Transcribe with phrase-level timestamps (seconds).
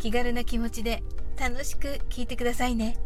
[0.00, 1.02] 気軽な気持ちで
[1.38, 2.96] 楽しく聞いてくださいね。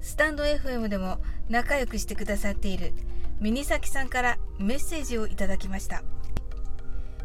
[0.00, 2.94] スタンド FM でも仲良くしてくださっている
[3.40, 6.04] ミニサキさんからメッセージをいただきました。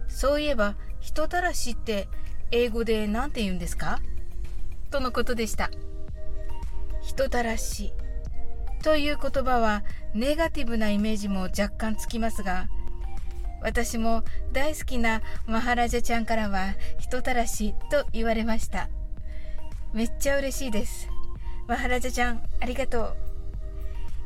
[0.09, 2.07] そういえば、人たらしって
[2.51, 3.99] 英語で何て言うんですか？
[4.89, 5.69] とのことでした。
[7.01, 7.93] 人たらし
[8.83, 9.83] という言葉は
[10.15, 12.67] ネガティブなイメージも若干つきますが、
[13.61, 18.89] 私も大好きなマハラジャちゃんからは人たらしと言われました。
[19.93, 21.09] めっちゃ嬉しいです。
[21.67, 23.15] マハラジャちゃん、ありがとう。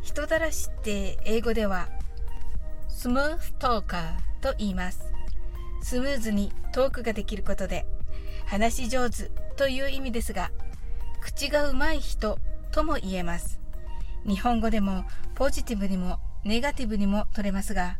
[0.02, 1.90] 人たらしって英語では
[2.88, 5.12] スムーズトーカーと言います。
[5.82, 7.86] スムーズにトークができることで
[8.46, 10.52] 話し上手という意味ですが、
[11.22, 12.40] 口がうまい人
[12.72, 13.60] とも言えます。
[14.26, 17.98] 日本語でもポジティブにもネガティブにも取れますが、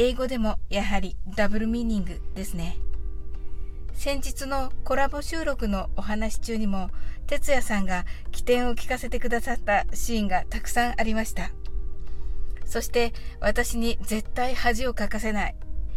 [0.00, 2.78] 英語でもやはりダブルミーニングですね。
[3.94, 6.90] 先日のコラボ収録のお話中にも、
[7.26, 11.50] 哲也さんが起点を聞かせてくださったシーンがたくさんありました。
[12.64, 15.56] そして私に絶対恥をかかせない。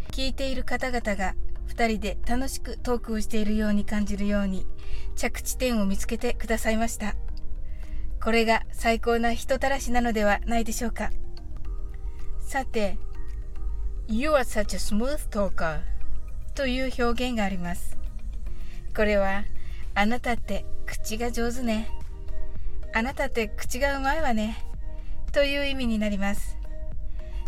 [0.09, 1.35] 聞いている方々が
[1.67, 4.65] 2人で楽しくトークをしているように感じるように
[5.15, 7.15] 着地点を見つけてくださいました。
[8.19, 11.11] これが最高な人たらしなのではないでしょうか。
[12.39, 12.97] さて、
[14.11, 15.79] You are such a smooth talker
[16.53, 17.97] という表現があります。
[18.93, 19.45] これは、
[19.95, 21.87] あなたって口が上手ね。
[22.93, 24.65] あなたって口がうまいわね。
[25.31, 26.57] という意味になります。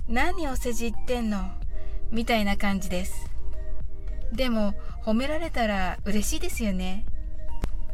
[0.08, 1.52] 何お世辞言ってんの？
[2.12, 3.30] みたいな感じです。
[4.32, 4.74] でも、
[5.04, 7.06] 褒められたら嬉しいですよね。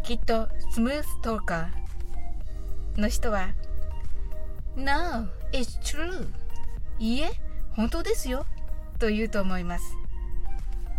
[0.04, 3.50] きっと、スムーストーカーの人は、
[4.76, 6.28] No, it's true.
[7.00, 7.32] いいえ、
[7.72, 8.46] 本当ですよ。
[9.00, 9.98] と言うと思います。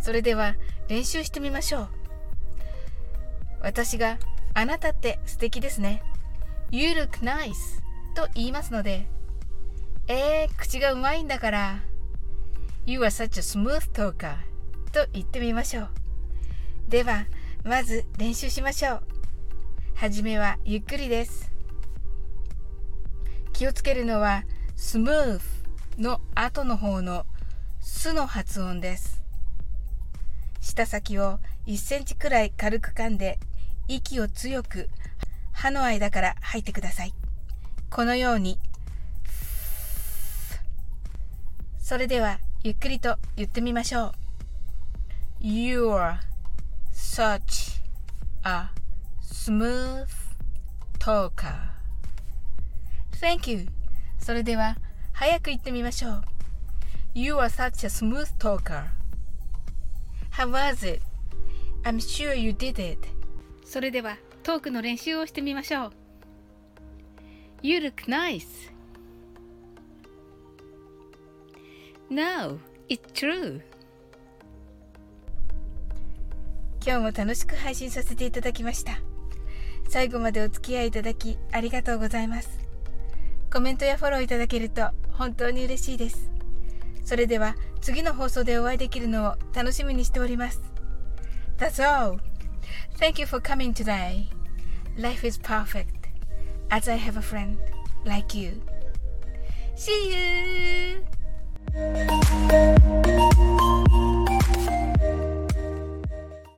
[0.00, 0.56] それでは
[0.88, 1.88] 練習してみましょう。
[3.60, 4.18] 私が
[4.54, 6.02] あなたって素敵ですね。
[6.70, 7.52] You look nice
[8.14, 9.06] と言いますので、
[10.08, 11.80] えー、口がうまいんだから、
[12.86, 14.36] You are such a smooth talker
[14.92, 15.88] と言ってみましょう。
[16.88, 17.26] では、
[17.64, 19.02] まず練習しましょう。
[19.94, 21.52] はじめはゆっくりです。
[23.52, 24.44] 気をつけるのは、
[24.76, 25.40] smooth
[25.98, 27.26] の後の方の
[27.80, 29.22] すの発音です。
[30.60, 33.38] 舌先を1センチくらい軽く噛んで、
[33.88, 34.88] 息を強く
[35.52, 37.14] 歯の間から吐いてください。
[37.90, 38.58] このように。
[41.78, 44.12] それでは、ゆっくりと言ってみましょ
[45.40, 45.44] う。
[45.44, 46.18] You're
[46.92, 47.80] such
[48.44, 48.68] a
[49.22, 50.06] smooth
[50.98, 51.54] talker.
[53.20, 53.66] Thank you.
[54.18, 54.76] それでは、
[55.12, 56.39] 早く言ってみましょう。
[57.12, 58.84] You are such a smooth talker.
[60.30, 61.02] How was it?
[61.84, 63.08] I'm sure you did it.
[63.64, 65.92] それではトークの練習をしてみましょう。
[67.62, 68.46] You look nice.
[72.08, 73.60] No, it's true.
[76.86, 79.00] 今日も楽しく配信させていただきました。
[79.88, 82.48] 最後までお付き合いいただきありがとうございます。
[83.52, 86.30] コメントやフォローいただけると本当に嬉しいです。
[87.10, 90.62] それでは次の放送でお会いできるのを楽しみにしております。
[91.58, 92.20] That's all.
[93.00, 94.26] Thank you for coming today.
[94.96, 95.86] Life is perfect
[96.68, 97.58] as I have a friend
[98.04, 98.62] like you.
[99.74, 100.69] See you!